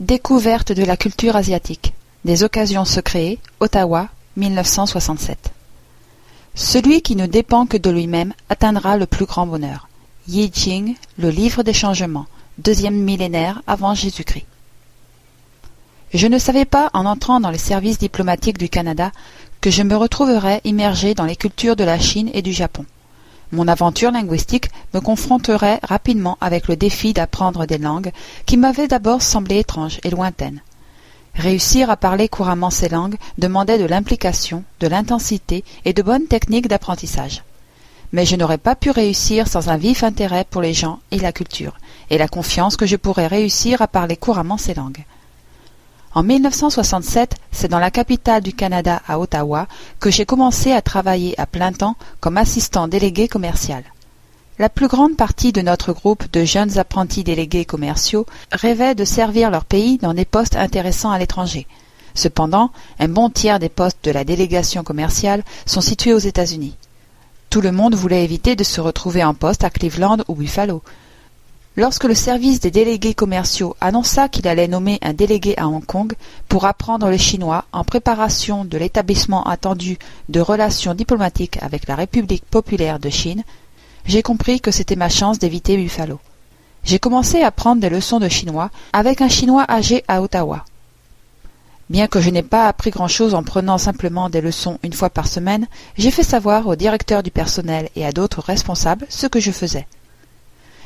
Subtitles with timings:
[0.00, 1.92] Découverte de la culture asiatique.
[2.24, 3.38] Des occasions se créer.
[3.60, 5.52] Ottawa, 1967.
[6.54, 9.88] Celui qui ne dépend que de lui-même atteindra le plus grand bonheur.
[10.28, 12.26] Yi Jing, Le livre des changements,
[12.58, 14.46] deuxième millénaire avant Jésus-Christ.
[16.14, 19.12] Je ne savais pas, en entrant dans les services diplomatiques du Canada,
[19.60, 22.86] que je me retrouverais immergé dans les cultures de la Chine et du Japon.
[23.52, 28.10] Mon aventure linguistique me confronterait rapidement avec le défi d'apprendre des langues
[28.46, 30.62] qui m'avaient d'abord semblé étranges et lointaines.
[31.34, 36.66] Réussir à parler couramment ces langues demandait de l'implication, de l'intensité et de bonnes techniques
[36.66, 37.42] d'apprentissage.
[38.12, 41.32] Mais je n'aurais pas pu réussir sans un vif intérêt pour les gens et la
[41.32, 41.76] culture,
[42.08, 45.04] et la confiance que je pourrais réussir à parler couramment ces langues.
[46.14, 49.66] En 1967, c'est dans la capitale du Canada, à Ottawa,
[49.98, 53.82] que j'ai commencé à travailler à plein temps comme assistant délégué commercial.
[54.58, 59.50] La plus grande partie de notre groupe de jeunes apprentis délégués commerciaux rêvait de servir
[59.50, 61.66] leur pays dans des postes intéressants à l'étranger.
[62.14, 66.76] Cependant, un bon tiers des postes de la délégation commerciale sont situés aux États-Unis.
[67.48, 70.82] Tout le monde voulait éviter de se retrouver en poste à Cleveland ou Buffalo,
[71.74, 76.12] Lorsque le service des délégués commerciaux annonça qu'il allait nommer un délégué à Hong Kong
[76.46, 79.96] pour apprendre le chinois en préparation de l'établissement attendu
[80.28, 83.42] de relations diplomatiques avec la République populaire de Chine,
[84.04, 86.20] j'ai compris que c'était ma chance d'éviter Buffalo.
[86.84, 90.66] J'ai commencé à prendre des leçons de chinois avec un chinois âgé à Ottawa.
[91.88, 95.26] Bien que je n'ai pas appris grand-chose en prenant simplement des leçons une fois par
[95.26, 99.52] semaine, j'ai fait savoir au directeur du personnel et à d'autres responsables ce que je
[99.52, 99.86] faisais.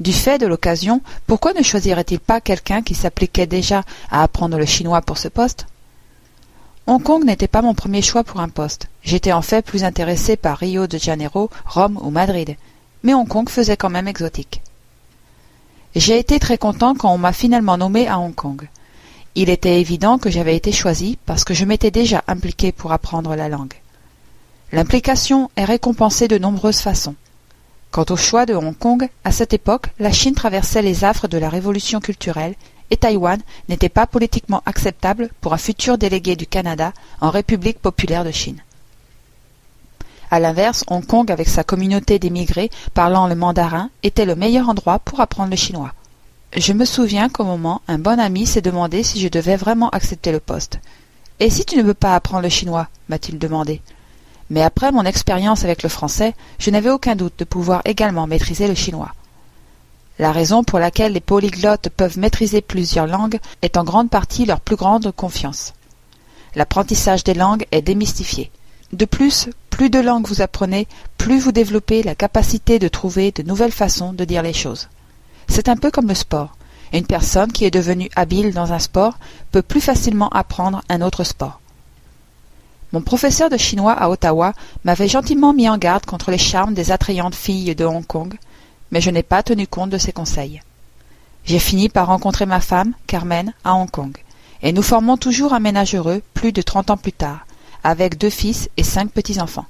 [0.00, 4.66] Du fait de l'occasion, pourquoi ne choisirait-il pas quelqu'un qui s'appliquait déjà à apprendre le
[4.66, 5.66] chinois pour ce poste?
[6.86, 8.88] Hong Kong n'était pas mon premier choix pour un poste.
[9.02, 12.56] J'étais en fait plus intéressé par Rio de Janeiro, Rome ou Madrid.
[13.02, 14.62] Mais Hong Kong faisait quand même exotique.
[15.94, 18.68] J'ai été très content quand on m'a finalement nommé à Hong Kong.
[19.34, 23.34] Il était évident que j'avais été choisi parce que je m'étais déjà impliqué pour apprendre
[23.34, 23.74] la langue.
[24.72, 27.16] L'implication est récompensée de nombreuses façons.
[27.90, 31.38] Quant au choix de Hong Kong, à cette époque, la Chine traversait les affres de
[31.38, 32.54] la révolution culturelle
[32.90, 38.24] et Taïwan n'était pas politiquement acceptable pour un futur délégué du Canada en République populaire
[38.24, 38.62] de Chine.
[40.30, 44.98] À l'inverse, Hong Kong, avec sa communauté d'émigrés parlant le mandarin, était le meilleur endroit
[44.98, 45.94] pour apprendre le chinois.
[46.54, 50.32] Je me souviens qu'au moment, un bon ami s'est demandé si je devais vraiment accepter
[50.32, 50.80] le poste.
[51.40, 52.88] Et si tu ne veux pas apprendre le chinois?
[53.08, 53.80] m'a-t-il demandé
[54.50, 58.68] mais après mon expérience avec le français, je n'avais aucun doute de pouvoir également maîtriser
[58.68, 59.12] le chinois.
[60.18, 64.60] La raison pour laquelle les polyglottes peuvent maîtriser plusieurs langues est en grande partie leur
[64.60, 65.74] plus grande confiance.
[66.56, 68.50] L'apprentissage des langues est démystifié.
[68.92, 70.88] De plus, plus de langues vous apprenez,
[71.18, 74.88] plus vous développez la capacité de trouver de nouvelles façons de dire les choses.
[75.46, 76.56] C'est un peu comme le sport.
[76.92, 79.18] Une personne qui est devenue habile dans un sport
[79.52, 81.60] peut plus facilement apprendre un autre sport.
[82.92, 84.54] Mon professeur de chinois à Ottawa
[84.84, 88.34] m'avait gentiment mis en garde contre les charmes des attrayantes filles de Hong Kong,
[88.90, 90.62] mais je n'ai pas tenu compte de ses conseils.
[91.44, 94.16] J'ai fini par rencontrer ma femme, Carmen, à Hong Kong,
[94.62, 97.46] et nous formons toujours un ménage heureux plus de trente ans plus tard,
[97.84, 99.66] avec deux fils et cinq petits-enfants.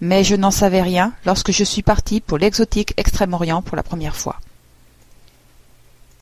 [0.00, 4.16] Mais je n'en savais rien lorsque je suis parti pour l'exotique Extrême-Orient pour la première
[4.16, 4.40] fois.